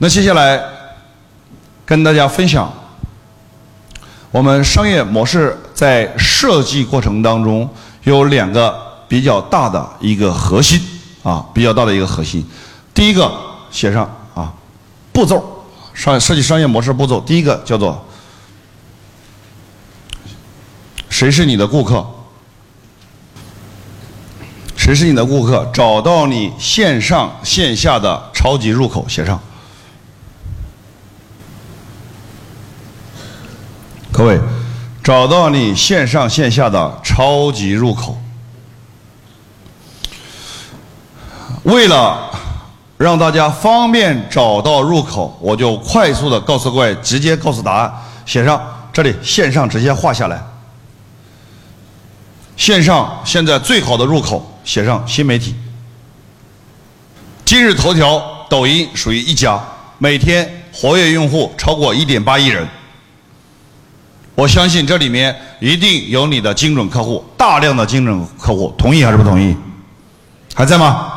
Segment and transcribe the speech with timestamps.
[0.00, 0.62] 那接下来
[1.84, 2.72] 跟大家分享，
[4.30, 7.68] 我们商业模式在设计过程当中
[8.04, 10.80] 有两个比较大的一个核心
[11.24, 12.46] 啊，比较大的一个核心。
[12.94, 13.28] 第一个
[13.72, 14.52] 写上啊，
[15.12, 18.06] 步骤商设计商业模式步骤，第一个叫做
[21.10, 22.06] 谁是你的顾客？
[24.76, 25.68] 谁是你的顾客？
[25.72, 29.40] 找到你线上线下的超级入口，写上。
[34.18, 34.36] 各位，
[35.00, 38.18] 找到你线上线下的超级入口。
[41.62, 42.28] 为了
[42.96, 47.94] 让大家方便找到入口，我就快速的告诉各位，直接告诉答案，
[48.26, 48.60] 写上
[48.92, 50.42] 这里线上直接画下来。
[52.56, 55.54] 线上现在最好的入口，写上新媒体。
[57.44, 59.62] 今日头条、抖音属于一家，
[59.98, 62.66] 每天活跃用户超过一点八亿人。
[64.38, 69.56] 我相信这里面一定有你的精准客户，大量的精准客户，同意还是不同意？
[70.54, 71.10] 还在吗？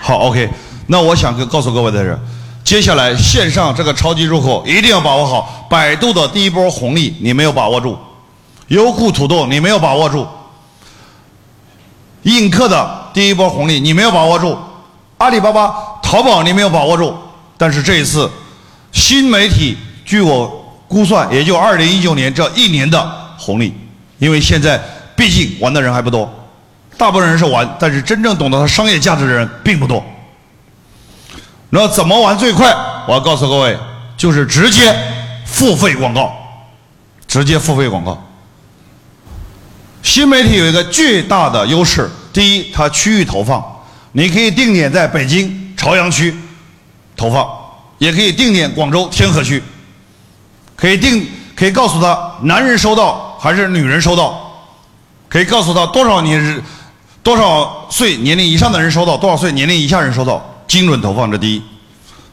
[0.00, 0.48] 好，OK。
[0.86, 2.18] 那我想跟告诉各位的是，
[2.64, 5.66] 接下来线上这个超级入口一定要把握好。
[5.68, 7.98] 百度的第一波红利你没有把握住，
[8.68, 10.26] 优酷土豆你没有把握住。
[12.22, 14.56] 映客的第一波红利你没有把握住，
[15.18, 15.70] 阿里巴巴、
[16.02, 17.14] 淘宝你没有把握住，
[17.58, 18.30] 但是这一次
[18.90, 20.61] 新媒体，据我
[20.92, 23.72] 估算，也就二零一九年这一年的红利，
[24.18, 24.78] 因为现在
[25.16, 26.30] 毕竟玩的人还不多，
[26.98, 30.04] 大部分人是玩，但是真正懂得它商业价值的人并不多。
[31.70, 32.70] 那怎么玩最快？
[33.08, 33.74] 我要告诉各位，
[34.18, 34.94] 就是直接
[35.46, 36.30] 付费广告，
[37.26, 38.22] 直接付费广告。
[40.02, 43.64] 新媒体有一个巨大的优势，第一，它区域投放，
[44.12, 46.34] 你可以定点在北京朝阳区
[47.16, 47.48] 投放，
[47.98, 49.62] 也可以定点广州天河区，
[50.76, 54.52] 可以定，可以告诉他男人收到还是女人收到，
[55.28, 56.62] 可以告诉他多少年
[57.22, 61.62] 多少岁年龄以上的人收到，多少岁年龄以下人收到，精准投放这第一。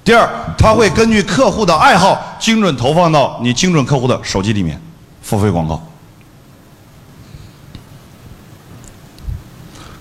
[0.03, 0.27] 第二，
[0.57, 4.81] 他会根据客户的爱好，精准投放到你精准客户的手机里面，
[5.21, 5.85] 付费广告。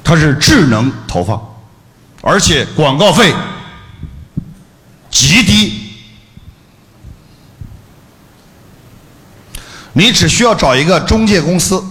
[0.03, 1.39] 它是智能投放，
[2.23, 3.35] 而且广告费
[5.11, 5.88] 极低，
[9.99, 11.83] 你只需要找一个中介公司，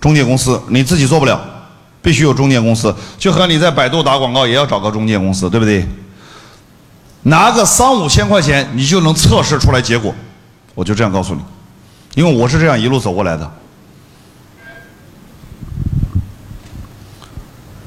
[0.00, 1.40] 中介公司你自己做不了，
[2.00, 5.84] 必须有中介公司，就和你在百度打广告也要找个中介公司，对不对？
[7.22, 10.14] 拿个三五千块钱，你就能测试出来结果，
[10.76, 11.40] 我就这样告诉你，
[12.14, 13.50] 因为我是这样一路走过来的。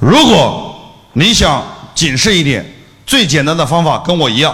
[0.01, 0.75] 如果
[1.13, 1.63] 你想
[1.95, 2.69] 谨慎一点，
[3.05, 4.53] 最简单的方法跟我一样，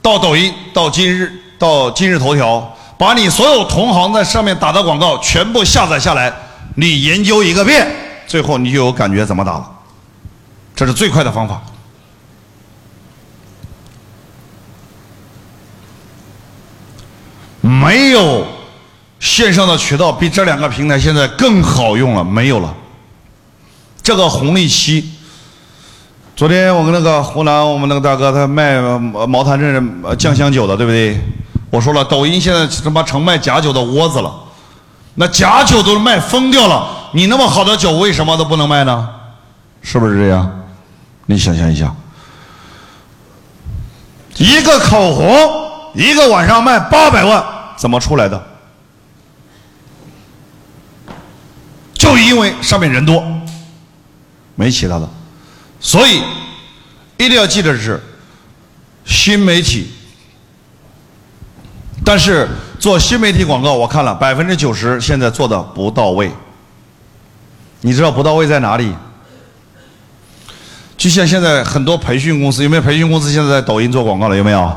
[0.00, 6.32] 到抖音、到今日、到今日头条，把你所有同行在上面打的广告全部下载下来，
[6.76, 7.86] 你研究一个遍，
[8.26, 9.70] 最后你就有感觉怎么打了。
[10.76, 11.60] 这是最快的方法。
[17.60, 18.46] 没有
[19.20, 22.74] 线上的渠道比这两个平台现在更好用了，没有了。
[24.02, 25.12] 这个红利期，
[26.36, 28.78] 昨天我跟那个湖南我们那个大哥他卖
[29.26, 31.18] 茅台镇酱香酒的，对不对？
[31.74, 34.32] 我说了，抖音现在他妈成卖假酒的窝子了，
[35.16, 39.10] 那假酒都卖疯掉了，你那么好的酒为什么都不能卖呢？
[39.82, 40.48] 是不是这样？
[41.26, 41.92] 你想象一下，
[44.36, 47.44] 一个口红一个晚上卖八百万，
[47.76, 48.40] 怎么出来的？
[51.94, 53.20] 就因为上面人多。
[54.54, 55.08] 没其他的，
[55.80, 56.22] 所以
[57.16, 58.00] 一定要记得是
[59.04, 59.90] 新媒体。
[62.04, 62.46] 但是
[62.78, 66.30] 做新媒体广告，我看了百分之九十现在做的不到位。
[67.80, 68.94] 你知道不到位在哪里？
[70.96, 74.36] 就像现在很多培训公司，有没有培训公司现在在抖音做广告了？
[74.36, 74.72] 有没有？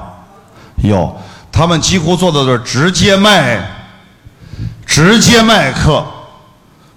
[0.83, 1.15] 有，
[1.51, 3.59] 他们几乎做的都是直接卖，
[4.85, 6.05] 直接卖课。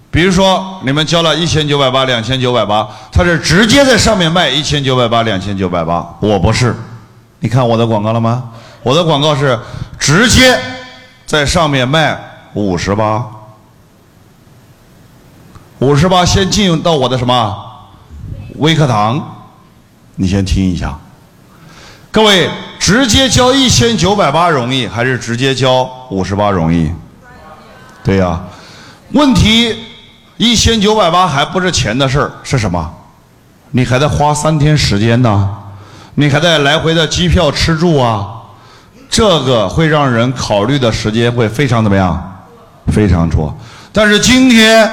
[0.09, 6.05] 比如说，你们交了一千九百八、两千九百八，他是直接在上面卖一千九百八、两千九百八。
[6.19, 6.75] 我不是，
[7.39, 8.43] 你看我的广告了吗？
[8.83, 9.57] 我的广告是
[10.01, 10.59] 直接
[11.27, 12.19] 在上面卖
[12.55, 13.23] 五十八，
[15.77, 17.55] 五十八先进到我的什么
[18.55, 19.45] 微课堂，
[20.15, 20.97] 你先听一下。
[22.11, 22.49] 各位，
[22.79, 26.91] 直接交一千九百八容易，还是直接交五十八容易？
[28.03, 28.41] 对呀，
[29.11, 29.85] 问题。
[30.37, 32.91] 一千九百八还不是钱的事儿，是什么？
[33.69, 35.47] 你还得花三天时间呢。
[36.15, 38.40] 你还得来回的机票吃住啊，
[39.11, 42.41] 这个会让人考虑的时间会非常怎么样？
[42.93, 43.53] 非常多。
[43.91, 44.89] 但是今天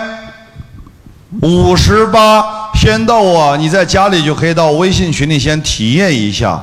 [1.40, 6.60] 五十八，先到我，你在家里就可以到微信群里先体验一下，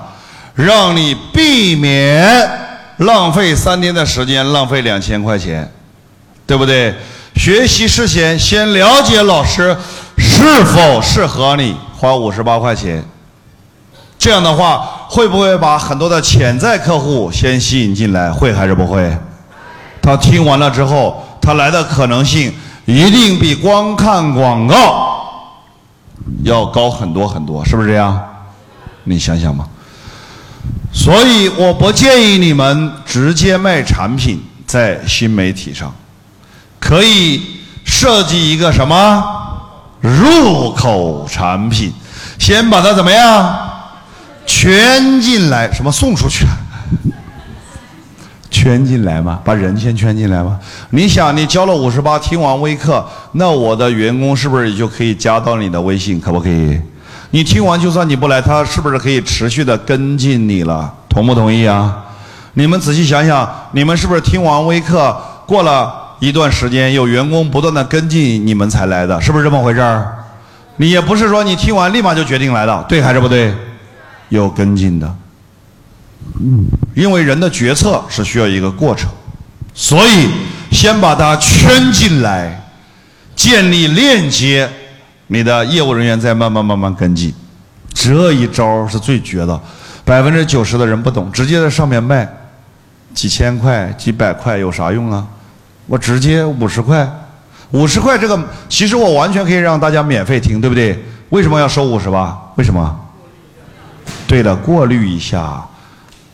[0.54, 2.38] 让你避免
[2.98, 5.72] 浪费三天的时间，浪费两千块钱，
[6.46, 6.94] 对不对？
[7.36, 9.75] 学习之前先了解老师
[10.18, 13.04] 是否适合你，花五十八块钱。
[14.18, 18.31] 这样的话，会不会把很多的潜在客户先吸引进来？
[18.31, 19.16] 会还是不会？
[20.02, 22.54] 他听完了之后，他来的可能性
[22.86, 25.16] 一定比光看广告
[26.44, 28.19] 要高很多很多，是不是这样？
[29.04, 29.68] 你想想吧。
[30.94, 35.94] 所以我不建议你们直接卖产品在新媒体上，
[36.80, 37.42] 可以
[37.84, 39.24] 设计一个什么
[40.01, 41.94] 入口产品，
[42.40, 43.64] 先把它怎么样？
[44.65, 46.44] 圈进来，什么送出去？
[48.50, 49.39] 圈进来吗？
[49.44, 50.59] 把人先圈进来吗？
[50.89, 56.19] 你想，你交了五十八，听完微课，那我的员工是不是也就可以加到你的微信？
[56.19, 56.81] 可不可以？
[57.29, 60.91] 你听完，就算你不来，他是不是可以持续的跟进你了？
[61.07, 62.03] 同不同意啊？
[62.56, 65.15] 你们仔细想想，你们是不是听完微课，
[65.45, 69.21] 过了一段时间，有员工不断的跟进你们才来的？
[69.21, 70.12] 是不是这么回事儿？
[70.77, 73.53] 你也不是说你听完立马就决定来的，对还是不对？
[74.30, 75.16] 有跟进的，
[76.94, 79.10] 因为人的决策是需要一个过程，
[79.74, 80.30] 所以
[80.72, 82.68] 先把它圈进来，
[83.36, 84.69] 建立链接，
[85.27, 87.33] 你的业务人员再慢慢慢慢跟进，
[87.94, 89.60] 这一招是最绝的，
[90.04, 92.27] 百分之九十的人不懂，直接在上面卖，
[93.13, 95.25] 几千块、几百块有啥用啊？
[95.88, 97.07] 我直接五十块，
[97.72, 101.00] 五十块这个其实我完全可以让大家免费听，对不对？
[101.30, 102.36] 为什么要收五十八？
[102.56, 103.01] 为什么？
[104.36, 105.66] 为了，过滤一下，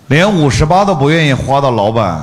[0.08, 2.20] 连五十八都不愿意花的老板，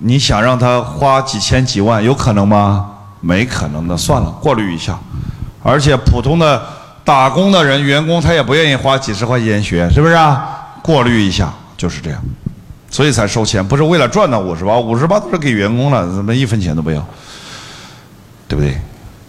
[0.00, 2.90] 你想让他花几千几万，有可能吗？
[3.22, 4.98] 没可能的，算了，过滤一下。
[5.62, 6.62] 而且普通的
[7.02, 10.74] 打工的人、员工，他也不愿意花几十块钱学，是不是啊？
[10.82, 12.20] 过滤一下，就是这样，
[12.90, 17.02] 所以才收钱，不是为了赚那五十八，五十八都是给员工了，怎么一分钱都不要？
[18.46, 18.76] 对不对？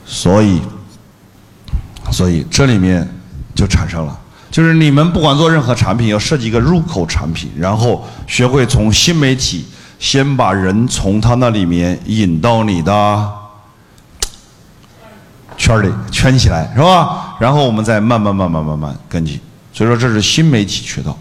[0.06, 0.62] 所以，
[2.12, 3.08] 所以这里面
[3.56, 4.20] 就产生了。
[4.54, 9.66] 就是你们不管做任何产品，要设计一个入口产品，然后学会从新媒体
[9.98, 13.32] 先把人从他那里面引到你的
[15.58, 17.36] 圈里圈起来，是吧？
[17.40, 19.40] 然后我们再慢慢慢慢慢慢跟进。
[19.74, 21.18] 所以说这是新媒体渠道。